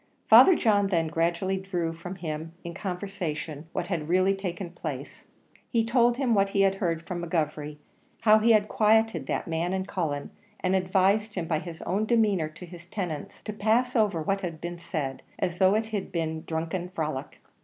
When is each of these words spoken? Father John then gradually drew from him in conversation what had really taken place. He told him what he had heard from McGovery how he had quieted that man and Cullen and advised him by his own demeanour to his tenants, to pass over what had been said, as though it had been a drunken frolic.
Father 0.27 0.55
John 0.55 0.87
then 0.87 1.09
gradually 1.09 1.57
drew 1.57 1.93
from 1.93 2.15
him 2.15 2.53
in 2.63 2.73
conversation 2.73 3.67
what 3.71 3.85
had 3.85 4.09
really 4.09 4.33
taken 4.33 4.71
place. 4.71 5.21
He 5.69 5.85
told 5.85 6.17
him 6.17 6.33
what 6.33 6.49
he 6.49 6.61
had 6.61 6.73
heard 6.81 7.03
from 7.05 7.23
McGovery 7.23 7.77
how 8.21 8.39
he 8.39 8.51
had 8.53 8.67
quieted 8.67 9.27
that 9.27 9.47
man 9.47 9.73
and 9.73 9.87
Cullen 9.87 10.31
and 10.59 10.75
advised 10.75 11.35
him 11.35 11.45
by 11.45 11.59
his 11.59 11.83
own 11.83 12.07
demeanour 12.07 12.49
to 12.49 12.65
his 12.65 12.87
tenants, 12.87 13.43
to 13.43 13.53
pass 13.53 13.95
over 13.95 14.23
what 14.23 14.41
had 14.41 14.59
been 14.59 14.79
said, 14.79 15.21
as 15.37 15.59
though 15.59 15.75
it 15.75 15.85
had 15.89 16.11
been 16.11 16.37
a 16.37 16.41
drunken 16.41 16.89
frolic. 16.89 17.39